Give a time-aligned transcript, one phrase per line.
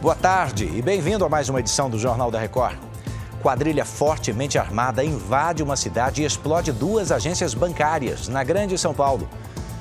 [0.00, 2.78] Boa tarde e bem-vindo a mais uma edição do Jornal da Record.
[3.42, 9.28] Quadrilha fortemente armada invade uma cidade e explode duas agências bancárias na Grande São Paulo.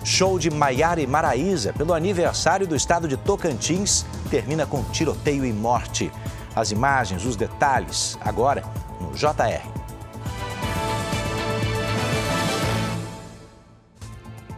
[0.03, 5.53] Show de Maiara e Maraíza pelo aniversário do estado de Tocantins termina com tiroteio e
[5.53, 6.11] morte.
[6.53, 8.65] As imagens, os detalhes, agora
[8.99, 9.65] no JR.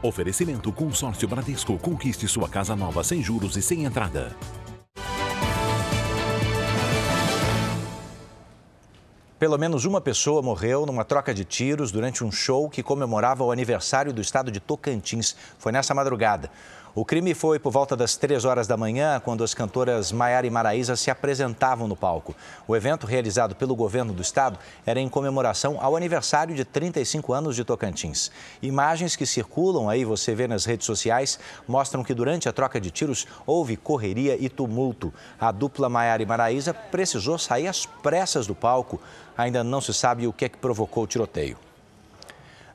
[0.02, 1.78] Oferecimento Consórcio Bradesco.
[1.78, 4.36] Conquiste sua casa nova sem juros e sem entrada.
[9.42, 13.52] Pelo menos uma pessoa morreu numa troca de tiros durante um show que comemorava o
[13.52, 15.36] aniversário do estado de Tocantins.
[15.58, 16.52] Foi nessa madrugada.
[16.94, 20.50] O crime foi por volta das 3 horas da manhã, quando as cantoras Maiara e
[20.50, 22.36] Maraísa se apresentavam no palco.
[22.68, 27.56] O evento, realizado pelo governo do estado, era em comemoração ao aniversário de 35 anos
[27.56, 28.30] de Tocantins.
[28.62, 32.92] Imagens que circulam aí, você vê nas redes sociais, mostram que durante a troca de
[32.92, 35.14] tiros houve correria e tumulto.
[35.40, 39.00] A dupla Maiara e Maraísa precisou sair às pressas do palco.
[39.38, 41.58] Ainda não se sabe o que é que provocou o tiroteio.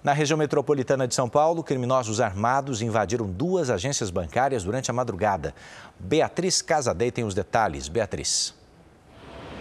[0.07, 5.53] Na região metropolitana de São Paulo, criminosos armados invadiram duas agências bancárias durante a madrugada.
[5.99, 7.89] Beatriz Casadei tem os detalhes.
[7.89, 8.55] Beatriz.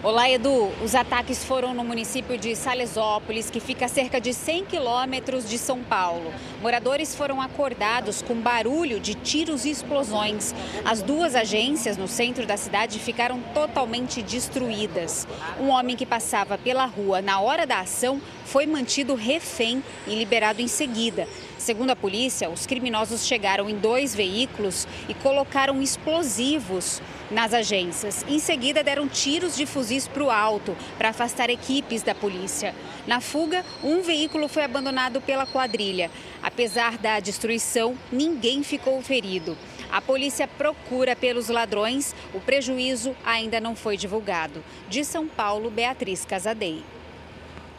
[0.04, 0.72] Olá, Edu.
[0.84, 5.58] Os ataques foram no município de Salesópolis, que fica a cerca de 100 quilômetros de
[5.58, 6.32] São Paulo.
[6.62, 10.54] Moradores foram acordados com barulho de tiros e explosões.
[10.84, 15.28] As duas agências no centro da cidade ficaram totalmente destruídas.
[15.60, 20.62] Um homem que passava pela rua na hora da ação foi mantido refém e liberado
[20.62, 21.28] em seguida.
[21.58, 28.24] Segundo a polícia, os criminosos chegaram em dois veículos e colocaram explosivos nas agências.
[28.28, 32.76] Em seguida, deram tiros de fuzis para o alto para afastar equipes da polícia.
[33.08, 36.12] Na fuga, um veículo foi abandonado pela quadrilha.
[36.44, 39.58] Apesar da destruição, ninguém ficou ferido.
[39.92, 42.14] A polícia procura pelos ladrões.
[42.34, 44.64] O prejuízo ainda não foi divulgado.
[44.90, 46.84] De São Paulo, Beatriz Casadei.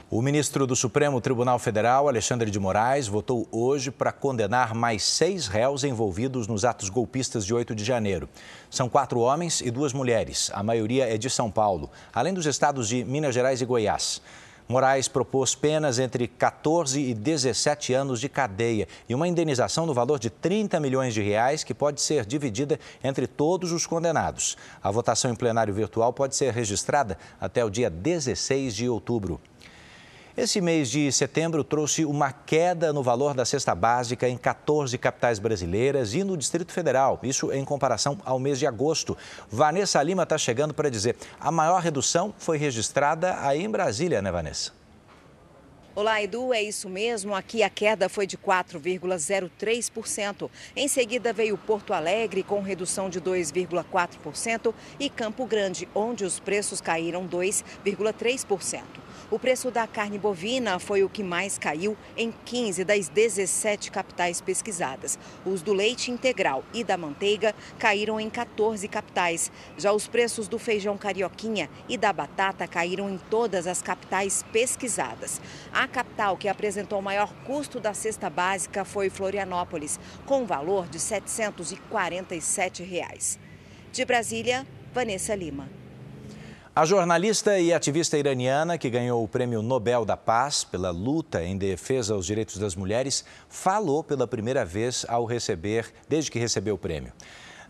[0.09, 5.49] O ministro do Supremo Tribunal Federal, Alexandre de Moraes, votou hoje para condenar mais seis
[5.49, 8.29] réus envolvidos nos atos golpistas de 8 de janeiro.
[8.71, 12.87] São quatro homens e duas mulheres, a maioria é de São Paulo, além dos estados
[12.87, 14.23] de Minas Gerais e Goiás.
[14.69, 20.21] Moraes propôs penas entre 14 e 17 anos de cadeia e uma indenização no valor
[20.21, 24.57] de 30 milhões de reais que pode ser dividida entre todos os condenados.
[24.81, 29.41] A votação em plenário virtual pode ser registrada até o dia 16 de outubro.
[30.37, 35.39] Esse mês de setembro trouxe uma queda no valor da cesta básica em 14 capitais
[35.39, 39.17] brasileiras e no Distrito Federal, isso em comparação ao mês de agosto.
[39.49, 44.31] Vanessa Lima está chegando para dizer, a maior redução foi registrada aí em Brasília, né,
[44.31, 44.73] Vanessa?
[45.95, 47.35] Olá, Edu, é isso mesmo.
[47.35, 50.51] Aqui a queda foi de 4,03%.
[50.77, 56.83] Em seguida veio Porto Alegre, com redução de 2,4%, e Campo Grande, onde os preços
[56.83, 59.06] caíram 2,3%.
[59.29, 64.41] O preço da carne bovina foi o que mais caiu em 15 das 17 capitais
[64.41, 65.19] pesquisadas.
[65.45, 69.51] Os do leite integral e da manteiga caíram em 14 capitais.
[69.77, 75.41] Já os preços do feijão carioquinha e da batata caíram em todas as capitais pesquisadas.
[75.73, 81.01] A capital que apresentou o maior custo da cesta básica foi Florianópolis, com valor de
[81.01, 83.41] 747 reais.
[83.91, 84.65] De Brasília,
[84.95, 85.76] Vanessa Lima.
[86.79, 91.57] A jornalista e ativista iraniana que ganhou o Prêmio Nobel da Paz pela luta em
[91.57, 96.79] defesa aos direitos das mulheres falou pela primeira vez ao receber, desde que recebeu o
[96.79, 97.15] prêmio.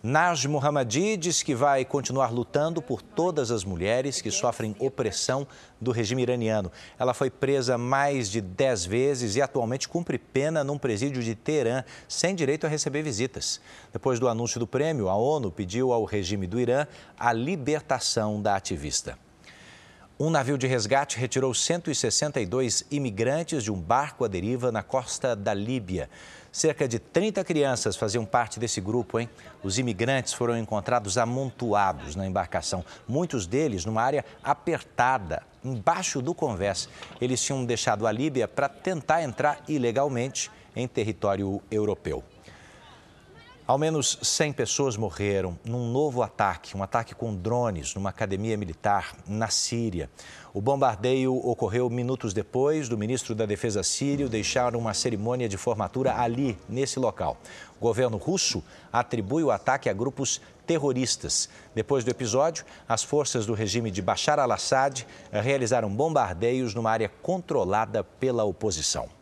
[0.08, 5.44] Naj Mohammadi diz que vai continuar lutando por todas as mulheres que sofrem opressão
[5.80, 6.70] do regime iraniano.
[6.96, 11.82] Ela foi presa mais de 10 vezes e atualmente cumpre pena num presídio de Teherã,
[12.06, 13.60] sem direito a receber visitas.
[13.92, 16.86] Depois do anúncio do prêmio, a ONU pediu ao regime do Irã
[17.18, 19.25] a libertação da ativista.
[20.18, 25.52] Um navio de resgate retirou 162 imigrantes de um barco à deriva na costa da
[25.52, 26.08] Líbia.
[26.50, 29.28] Cerca de 30 crianças faziam parte desse grupo, hein?
[29.62, 36.88] Os imigrantes foram encontrados amontoados na embarcação, muitos deles numa área apertada, embaixo do convés.
[37.20, 42.24] Eles tinham deixado a Líbia para tentar entrar ilegalmente em território europeu.
[43.66, 49.16] Ao menos 100 pessoas morreram num novo ataque, um ataque com drones numa academia militar
[49.26, 50.08] na Síria.
[50.54, 56.16] O bombardeio ocorreu minutos depois do ministro da Defesa sírio deixar uma cerimônia de formatura
[56.16, 57.38] ali, nesse local.
[57.80, 61.48] O governo russo atribui o ataque a grupos terroristas.
[61.74, 68.04] Depois do episódio, as forças do regime de Bashar al-Assad realizaram bombardeios numa área controlada
[68.04, 69.15] pela oposição.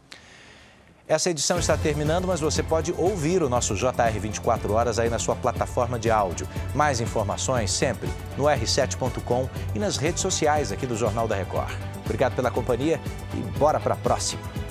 [1.06, 5.18] Essa edição está terminando, mas você pode ouvir o nosso JR 24 horas aí na
[5.18, 6.48] sua plataforma de áudio.
[6.74, 8.08] Mais informações sempre
[8.38, 11.74] no r7.com e nas redes sociais aqui do Jornal da Record.
[12.06, 12.98] Obrigado pela companhia
[13.34, 14.63] e bora para a próxima.